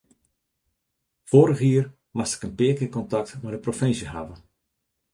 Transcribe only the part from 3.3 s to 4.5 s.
mei de provinsje hawwe.